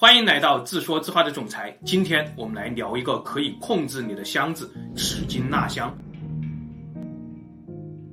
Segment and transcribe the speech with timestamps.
[0.00, 1.76] 欢迎来到自说自话的总裁。
[1.84, 5.92] 今天我们来聊一个可以控制你的箱子——史金纳箱。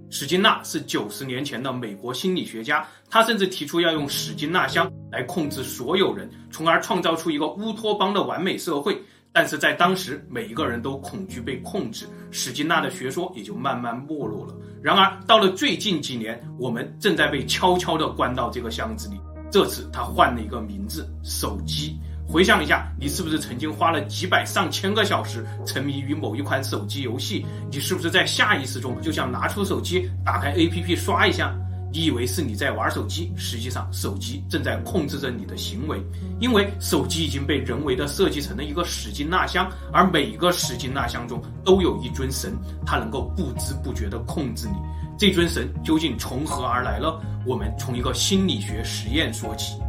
[0.10, 9.00] 史金纳是九十年前的美国心理学家，他甚至提出要用史金纳箱来控制所有人，从而创造出一个乌托邦的完美社会。
[9.32, 14.56] 但是在当时，每一个人都恐惧被控制，史金纳的学说也就慢慢没落了。
[14.82, 19.20] 然而，到了最近几年，我们正在被悄悄地关到这个箱子里。
[19.52, 21.98] 这次他换了一个名字——手机。
[22.28, 27.46] 回想一下，你是不是曾经花了几百上千个小时沉迷于某一款手机游戏？
[27.70, 31.56] 你是不是在下意识中就想拿出手机，打开 APP 刷一下？
[31.94, 35.98] 你以为是你在玩手机，实际上手机正在控制着你的行为，
[36.42, 42.52] 因为手机已经被人为的设计成了一个史金纳箱，而每一个史金纳箱中都有一尊神，
[42.86, 44.76] 它能够不知不觉地控制你。
[45.18, 47.20] 这尊神究竟从何而来呢？
[47.46, 49.80] 我们从一个心理学实验说起。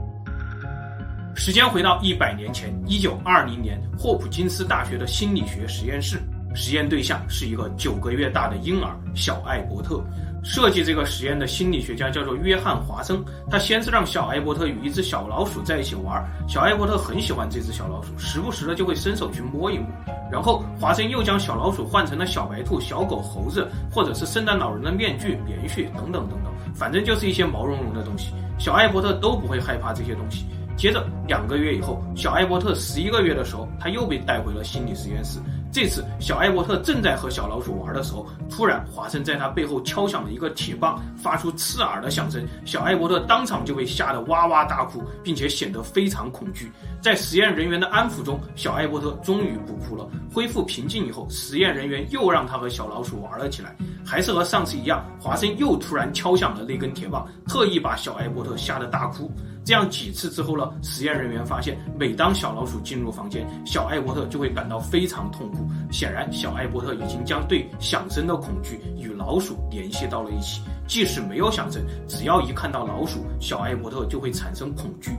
[1.34, 6.18] 时间回到一百年前，一九二零年，霍普金斯大学的心理学实验室，
[6.54, 10.02] 实验对象是一个九个月大的婴儿小艾伯特。
[10.46, 13.22] 设计这个实验的心理学家叫做约翰华生。
[13.50, 19.88] 他先是让小艾伯特与一只小老鼠在一起玩，小艾伯特很喜欢这只小老鼠，时不时的就会伸手去摸一摸。
[20.30, 28.32] 然后华生又将小老鼠换成了小白兔、小狗、猴子，或者是圣诞老人的面具、棉絮等等等等，反正就是一些毛茸茸的东西。
[28.56, 30.46] 小艾伯特都不会害怕这些东西。
[30.76, 35.40] 接着两个月以后，小艾伯特十一个月的时候，他又被带回了心理实验室。
[35.77, 42.43] 这次，小艾伯特正在和小老鼠玩的时候，突然华生在他背后敲响了一个铁棒，发出刺耳的响声。
[42.65, 46.73] 小艾伯特当场就被吓得哇哇大哭，并且显得非常恐惧。
[47.02, 50.09] 在实验人员的安抚中，小艾伯特终于不哭了。
[50.32, 59.30] 恢复平静以后，实验人员又让他和小老鼠玩了起来，还是和上次一样，华生又突然敲响了那根铁棒，特意把小艾伯特吓得大哭。
[59.65, 65.66] 这样几次之后呢，实验人员发现，每当小老鼠进入房间，小艾伯特就会感到非常痛苦。
[65.91, 70.60] 显然，小艾伯特已经将对响声的恐惧与老鼠联系到了一起。
[70.86, 75.12] 即使没有响声，只要一看到老鼠，小艾伯特就会产生恐惧。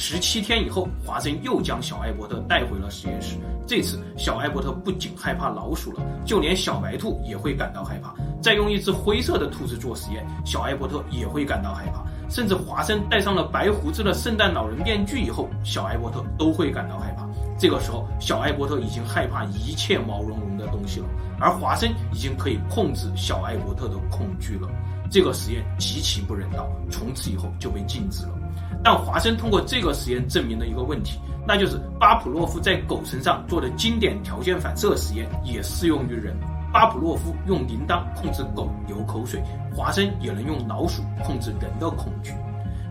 [0.00, 3.36] 十七天以后，华生又将小艾伯特带回了实验室。
[3.66, 8.14] 这次，小艾伯特不仅害怕老鼠了，就连小白兔也会感到害怕。
[8.40, 12.06] 再用一只灰色的兔子做实验，小艾伯特也会感到害怕。
[12.30, 17.28] 甚至华生戴上了白胡子的圣诞老人面具以后，小艾伯特都会感到害怕。
[17.58, 21.06] 这个时候，小艾伯特已经害怕一切毛茸茸的东西了，
[21.40, 24.68] 而华生已经可以控制小艾伯特的恐惧了。
[25.10, 28.37] 这个实验极其不人道，从此以后就被禁止了。
[28.82, 36.36] 但华生通过这个实验证明了一个问题，那就是巴甫洛夫在狗身上做的经典条件反射实验也适用于人。
[36.72, 39.42] 巴甫洛夫用铃铛控制狗流口水，
[39.74, 42.32] 华生也能用老鼠控制人的恐惧。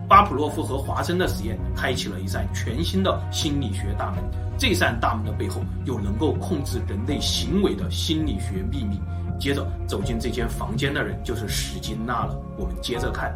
[0.08, 4.24] 巴甫洛夫和华生的实验开启了一扇全新的心理学大门，
[4.58, 9.00] 这扇大门的背后有能够控制人类行为的心理学秘密。
[9.38, 12.36] 接着走进这间房间的人就是史金纳了。
[12.58, 13.32] 我们接着看。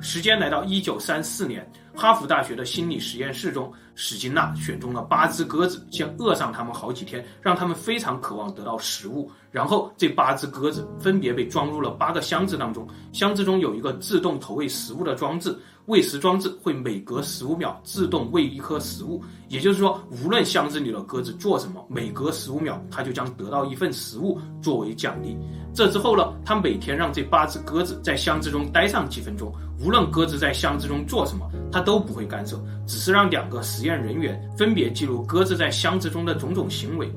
[0.00, 9.30] 时间来到一九三四年，哈佛大学的心理实验室中，史金纳选中了八只鸽子，先饿上它们好几天，让它们非常渴望得到食物。
[9.50, 15.54] 然后这八只鸽子分别被装入了八个箱子当中，箱子中有一个自动投喂食物的装置，
[15.90, 19.20] 喂食装置会每隔十五秒自动喂一颗食物。
[19.48, 25.36] 也就是说，无论箱子里的鸽子做什么，每隔十五秒它就将得到一份食物作为奖励。
[25.74, 29.52] 这之后呢，他每天让这八只鸽子在箱子中待上几分钟，
[29.84, 32.56] 无论鸽子在箱子中做什么，他都不会干涉，
[32.86, 37.12] 只是让两个实验人员分别记录鸽子在箱子中的种种行为。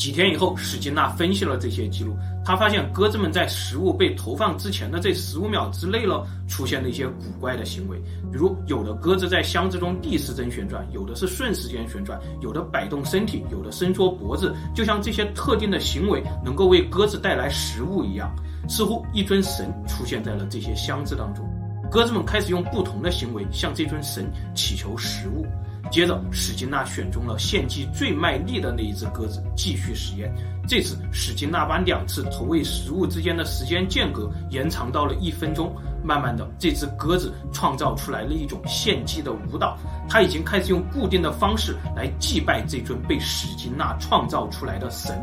[0.00, 7.98] 几天以后，史金纳分析了这些记录，他发现鸽子们在食物被投放之前的这十五秒之内呢，出现了一些古怪的行为，
[8.32, 18.34] 比如有的鸽子在箱子中逆时针旋转，有的是顺时针旋转，有的摆动身体，有的伸缩脖子，就像这些特定的行为能够为鸽子带来食物一样。
[18.70, 21.44] 似乎一尊神出现在了这些箱子当中，
[21.90, 25.44] 鸽子们开始用不同的行为向这尊神祈求食物。
[25.90, 30.32] 接着，史金纳选中了献祭最卖力的那一只鸽子，继续实验。
[30.68, 35.74] 这次，史金纳把两次投喂食物之间的时间间隔延长到了一分钟。
[36.02, 39.76] 慢慢的，这只鸽子创造出来了一种献祭的舞蹈。
[40.08, 45.20] 它已经开始用固定的方式来祭拜这尊被史金纳创造出来的神。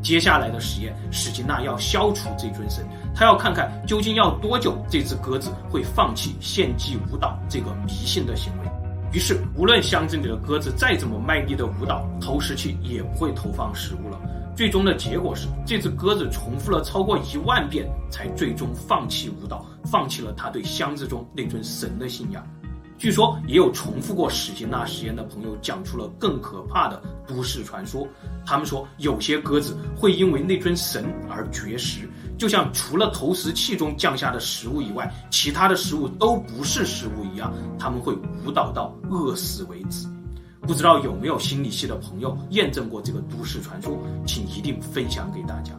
[0.00, 2.82] 接下来的实验，史金纳要消除这尊神，
[3.14, 8.69] 他要看看究竟要多久，这只鸽子会放弃献祭舞蹈这个迷信的行为。
[9.12, 14.20] 于是，无论箱子里的鸽子再怎么卖力的舞蹈，投食器也不会投放食物了。
[14.56, 22.46] 最终的结果是，这只鸽子重复了超过一万遍，才最终放弃舞蹈，放弃了他对箱子中那尊神的信仰。
[22.98, 28.06] 据说也有重复过史金纳实验的朋友讲出了更可怕的都市传说。
[28.44, 32.06] 他们说，有些鸽子会因为那尊神而绝食，
[32.40, 40.08] 就像除了投食器中降下的食物以外，其他的食物都不是食物一样，他们会舞蹈到饿死为止。
[40.62, 43.94] 不知道有没有心理系的朋友验证过这个都市传说，
[44.26, 45.74] 请一定分享给大家。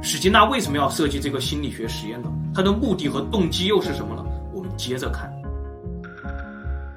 [0.00, 2.32] 史金纳为什么要设计这个心理学实验呢？
[2.54, 4.24] 他的目的和动机又是什么呢？
[4.54, 5.30] 我们接着看。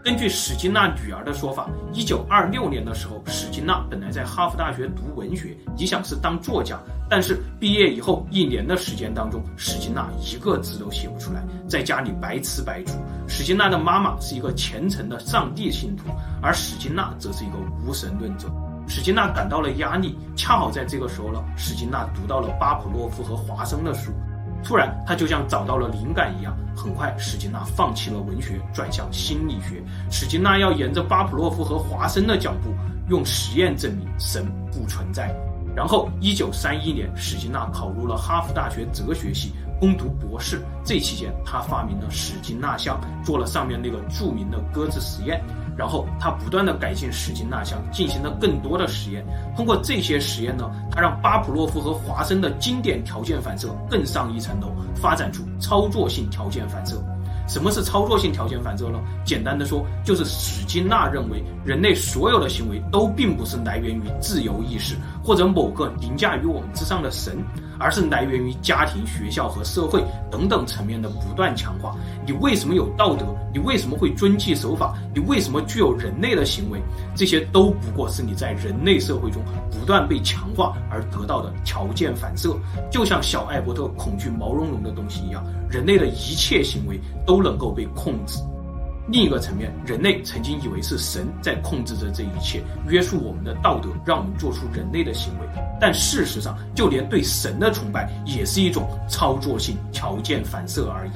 [0.03, 6.77] 根据史金娜女儿的说法，一九二六年的时候，史金娜本来在哈佛大学读文学，理想是当作家。
[7.09, 12.91] 但是毕业以后一年的时间当中，史金娜一个字都写不出来，在家里白吃白住。
[13.29, 16.09] 史金娜的妈妈是一个虔诚的上帝信徒，
[16.41, 17.53] 而史金娜则是一个
[17.87, 18.49] 无神论者。
[18.89, 24.11] 史金娜感到了压力，恰好在这个时候呢，史金娜读到了巴甫洛夫和华生的书。
[24.63, 29.83] 突然，他就像找到了灵感一样，很快，史金纳放弃了文学，转向心理学。
[30.09, 32.73] 史金纳要沿着巴甫洛夫和华生的脚步，
[33.09, 35.35] 用实验证明神不存在。
[35.75, 40.61] 然后，一九三一年，史金纳考入了哈佛大学哲学系，攻读博士。
[40.83, 45.43] 这期间，他发明了史金纳箱，做了上面那个著名的鸽子实验。
[45.77, 49.25] 然后他不断的改进史金纳箱，进行了更多的实验。
[49.55, 57.01] 通过这些实验呢，他让巴甫洛夫和华生的经典条件反射更上一层楼，发展出操作性条件反射。
[57.45, 58.97] 什么是操作性条件反射呢？
[59.25, 67.37] 简单的说，就是史金纳认为人类所有的行为都并不是来源于自由意识或者某个凌驾于我们之上的神。
[67.79, 71.93] 而是来源于家庭、学校和社会等等层面的不断强化。
[72.25, 73.25] 你为什么有道德？
[73.51, 74.93] 你为什么会遵纪守法？
[75.13, 76.81] 你为什么具有人类的行为？
[77.15, 79.41] 这些都不过是你在人类社会中
[79.71, 82.55] 不断被强化而得到的条件反射。
[82.89, 88.39] 就像小艾伯特恐惧毛茸茸的东西一样，人类的一切行为都能够被控制。
[89.07, 95.47] 另一个层面，人类曾经以为是神在控制着这一切，约束我们的道德，让我们做出人类的行为。
[95.79, 101.11] 但事实上，就连对神的崇拜也是一种操作性条件反射而已。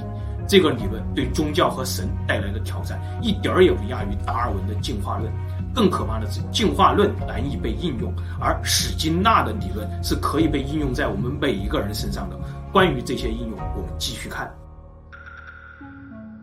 [0.49, 5.31] 这个理论对宗教和神带来的挑战，一点儿也不亚于达尔文的进化论。
[5.73, 12.37] 更可怕的是，进化论难以被应用，而史金纳的理论是可以被应用在我们每一个人身上的。
[12.71, 14.51] 关于这些应用，我们继续看。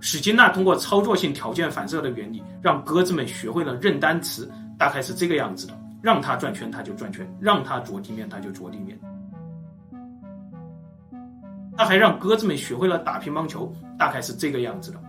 [0.07, 4.47] 史金纳通过操作性条件反射的原理，让鸽子们学会了认单词，
[4.79, 5.73] 大概是这个样子的：
[6.03, 9.01] 让它转圈，它就转圈；让它着地面，它就着地面。
[11.75, 15.01] 他还让鸽子们学会了打乒乓球，大概是这个样子的。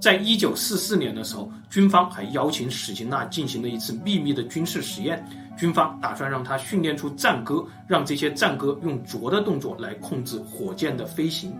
[0.00, 5.20] 在一九四四年的时候，军方还邀请史金纳进行了一次秘密的军事实验，
[5.58, 11.52] 军方打算让他训练出战鸽，让这些战鸽用啄的动作来控制火箭的飞行。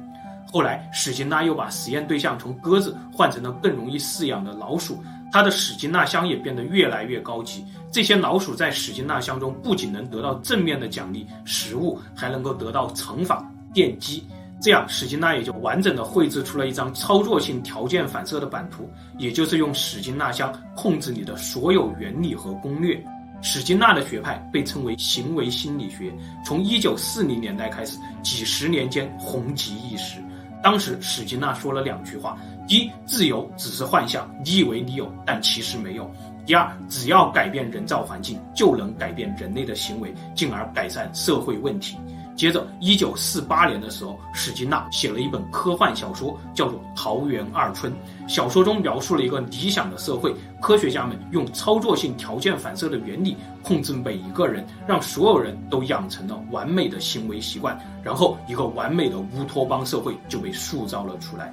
[0.50, 5.02] 后来，史金纳又把实验对象从鸽子换成了更容易饲养的老鼠，
[5.32, 7.64] 他的史金纳箱也变得越来越高级。
[7.90, 13.44] 这些老鼠在史金纳箱中不仅能得到正面的奖励食物，还能够得到惩罚
[13.74, 14.24] 电击。
[14.62, 18.88] 这样，史金纳也就完整的绘制出了一张操作性条件反射的版图，
[19.18, 23.02] 也就是用史金纳箱控制你的所有原理和攻略。
[23.42, 26.10] 史金纳的学派被称为行为心理学，
[26.44, 30.18] 从一九四零年代开始，几十年间红极一时。
[30.66, 32.36] 当时史金纳说了两句话：
[32.66, 36.02] 一，自由只是幻象，你以为你有，但其实没有；
[36.44, 41.96] 第二，只要改变人造环境，就能改变人类的行为，进而改善社会问题。
[42.36, 47.90] 接着，一九四八年的时候，史金纳写了一本科幻小说，叫做《桃园二春》。
[48.28, 61.50] 小说中描述了一个理想的社会，科学家们用操作性条件反射的原理控制每一个人，让所有人都养成了完美的行为习惯，然后一个完美的乌托邦社会就被塑造了出来。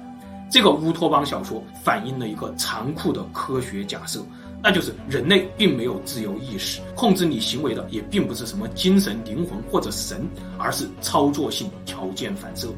[0.50, 4.20] 这个乌托邦小说反映了一个残酷的科学假设。
[4.64, 12.68] 那就是人类并没有自由意识，控制你行为的也并不是什么精神灵魂或者神，而是操作性条件反射。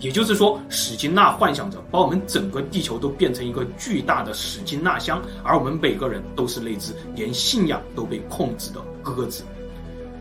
[0.00, 9.44] 也就是说，史金纳幻想着把我们整个地球都变成一个巨大的史金纳箱，而我们每个人都是那只连信仰都被控制的鸽子。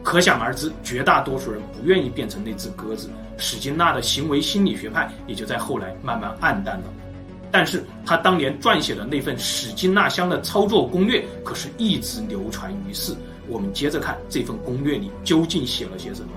[0.03, 3.09] 可想而知，绝大多数人不愿意变成那只鸽子。
[3.37, 6.83] 史金纳的行为心理学派也就在后来慢慢黯淡了。
[7.57, 13.15] 但是他当年撰写的那份史金纳箱的操作攻略，可是一直流传于世。
[13.47, 16.31] 我们接着看这份攻略里究竟写了些什么。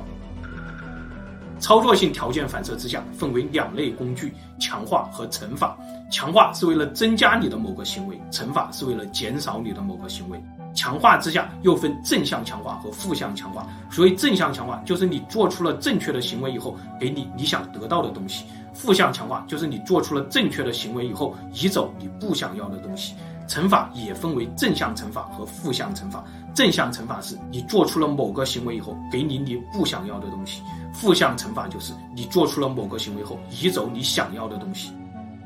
[1.59, 5.77] 操作性条件反射之下，分为两类工具：强化和惩罚。
[6.09, 10.41] 强化是为了增加你的某个行为，惩罚是为了减少你的某个行为。
[10.73, 13.67] 强化之下又分正向强化和负向强化。
[13.91, 18.45] 所谓正向强化，就是你做出了正确的行为以后，给你你想得到的东西。
[18.73, 23.15] 负向强化就是你做出了正确的行为以后，移走你不想要的东西。
[23.49, 26.23] 惩罚也分为正向惩罚和负向惩罚。
[26.55, 30.61] 正向惩罚是你做出了某个行为以后，给你你不想要的东西；
[30.93, 34.93] 负向惩罚就是你做出了某个行为后，移走你想要的东西。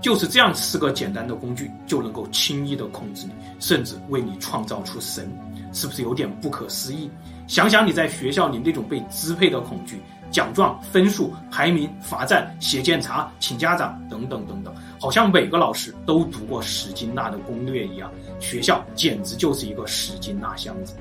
[0.01, 5.31] 就是这样四个简单的工具，就能够轻易的控制你，甚至为你创造出神，
[5.73, 7.09] 是不是有点不可思议？
[7.47, 10.03] 想想你在学校里那种被支配的恐惧。
[10.33, 18.11] 奖状、分数、排名、罚站、写检查、请家长等等等等，好像每个老师都读过史金纳的攻略一样。
[18.41, 20.95] 学校简直就是一个史金纳箱子。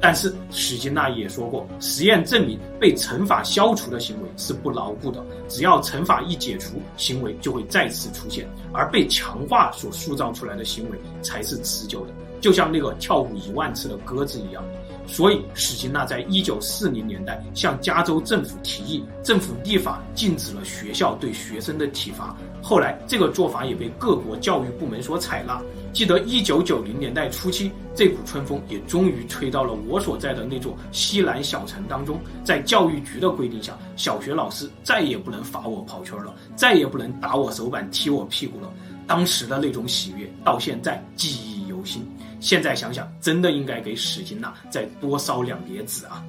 [0.00, 14.62] 但是史金纳也说过，实验证明被惩罚消除的行为是不牢固的，只要惩罚一解除，行为就会再次出现，而被强化所塑造出来的行为才是持久的，就像那个跳舞一万次的鸽子一样。
[15.06, 22.34] 所以，史金纳在一九四零年代向加州政府提议，政府立法禁止了学校对学生的体罚。
[22.62, 25.60] 后来，这个做法也被各国教育部门所采纳。
[25.92, 32.18] 记得一九九零年代初期，这股春风也终于吹到了我所在的那座西南小城当中。
[32.42, 38.72] 在教育局的规定下，小学老师再也不能罚我跑圈了，再也不能打我手板、踢我屁股了。
[39.06, 42.02] 当时的那种喜悦，到现在记忆犹新。
[42.44, 46.22] 现在想想，真的应该给史金纳再多烧两叠纸啊！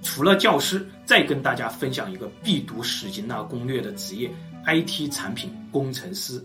[0.00, 4.30] 除了教师，再跟大家分享一个必读史金纳攻略的职业
[4.64, 6.40] ——IT 产品工程师。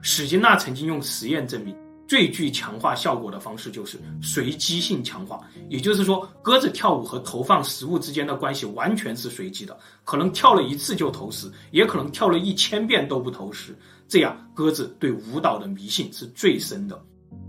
[0.00, 1.76] 史金纳曾经用实验证明，
[2.08, 5.38] 最具强化效果的方式就是随机性强化，
[5.68, 13.76] 也就是说，鸽子跳舞和投放食物之间的关系完全是随机的，可能跳了一次就投食，也可能跳了一千遍都不投食。
[14.08, 17.00] 这样，鸽子对舞蹈的迷信是最深的。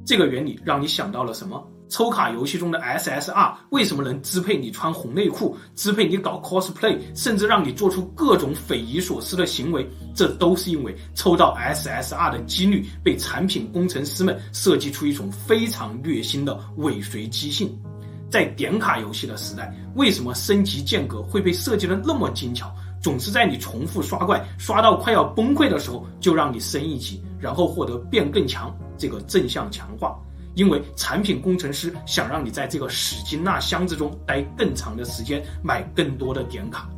[0.05, 1.65] 这个原理让你想到了什么？
[1.89, 9.89] 抽卡游戏中的 SSR 为什么能支配你穿红内裤，支配你搞 cosplay，甚至让你做出各种匪夷所思的行为？
[10.13, 17.73] 这都是因为抽到 SSR 的几率被产品工程师们设计出一种非常虐心的尾随机性。
[18.29, 22.69] 在点卡游戏的时代，为什么升级间隔会被设计得那么精巧？
[23.01, 30.17] 总是在你重复刷怪，刷到快要崩溃的时候，就让你升一级，然后获得变更强这个正向强化。
[30.55, 36.89] 因为产品工程师想让你在这个史金纳箱子中待更长的时间，买更多的点卡。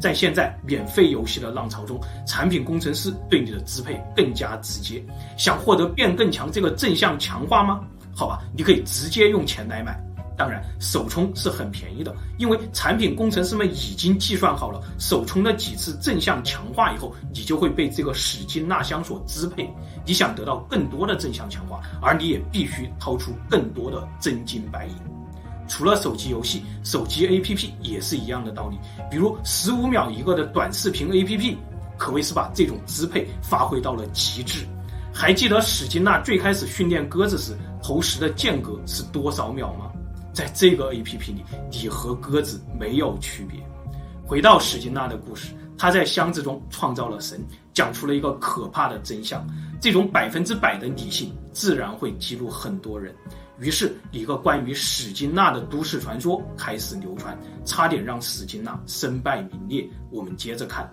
[0.00, 5.00] 在现在免费游戏的浪潮中，产品工程师对你的支配更加直接。
[5.38, 7.80] 想获得变更强这个正向强化吗？
[8.12, 9.98] 好吧，你可以直接用钱来买。
[10.36, 19.72] 当然，首充是很便宜的，因为产品工程师们已经计算好了，首充的几次正向强化以后，你就会被这个史金纳箱所支配。
[20.04, 24.94] 你想得到更多的正向强化，而你也必须掏出更多的真金白银。
[25.66, 28.78] 除了手机游戏，手机 APP 也是一样的道理。
[29.10, 31.56] 比如十五秒一个的短视频 APP，
[31.96, 34.66] 可谓是把这种支配发挥到了极致。
[35.10, 39.92] 还记得史金纳最开始训练鸽子时投食的间隔是多少秒吗？
[40.34, 43.58] 在这个 APP 里，你和鸽子没有区别。
[44.26, 47.40] 回到史金纳的故事，他在箱子中创造了神，
[47.72, 49.46] 讲出了一个可怕的真相。
[49.80, 53.14] 这种百分之百的理性，自然会激怒很多人。
[53.60, 59.88] 于是，一个关于史金纳的都市传说开始流传，差点让史金纳身败名裂。
[60.10, 60.92] 我们接着看。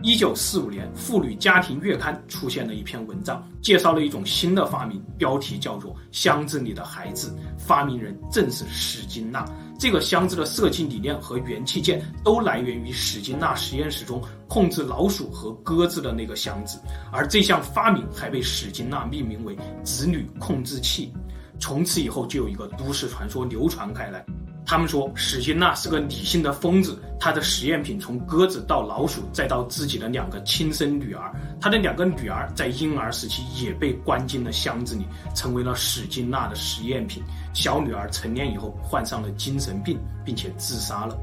[0.00, 7.36] 一九四五年，《妇女家庭月刊》出现了一篇文章，介绍了一种新的发明，标题叫做“箱子里的孩子”。
[7.58, 9.44] 发明人正是史金纳。
[9.76, 21.12] 这个箱子的设计理念和元器件都来源于史金纳实验室中控制老鼠和鸽子的那个箱子，而这项发明还被史金纳命名为“子女控制器”。
[21.58, 24.24] 从此以后，就有一个都市传说流传开来。
[24.68, 37.22] 他们说史金纳是个理性的疯子，他的实验品从鸽子到老鼠，再到自己的两个亲生女儿，他的两个女儿在婴儿时期也被关进了箱子里，成为了史金纳的实验品。
[37.54, 41.18] 小女儿成年以后患上了精神病，并且自杀了。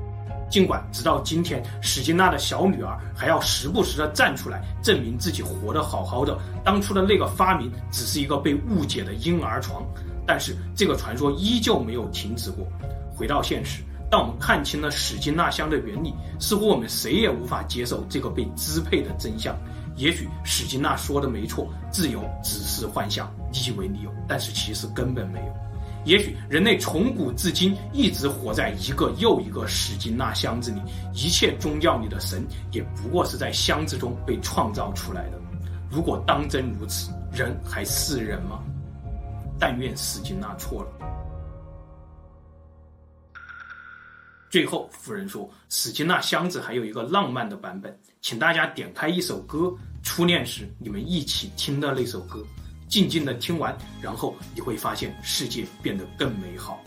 [0.49, 9.85] 尽管直到今天，史金纳的小女儿还要时不时地站出来证明自己活得好好的，当初的那个发明只是一个被误解的婴儿床，
[10.25, 12.65] 但是这个传说依旧没有停止过。
[13.15, 13.81] 回到现实，
[14.11, 19.55] 当我们看清了史金纳箱的原理，似乎我们谁也无法接受这个被支配的真相。
[19.95, 25.53] 也许史金纳说的没错，自由只是幻象，你以为你有，但是其实根本没有。
[26.03, 30.81] 也许人类从古至今一直活在一个又一个史金纳箱子里，
[31.13, 35.39] 一切宗教里的神也不过是在箱子中被创造出来的。
[35.89, 38.59] 如果当真如此，人还是人吗？
[39.57, 40.89] 但愿史金纳错了。
[44.55, 52.41] 最后，夫人说，史金纳箱子还有一个浪漫的版本，请大家点开一首歌，初恋时你们一起听的那首歌，
[52.87, 56.81] 静静的听完，然后你会发现世界变得更美好。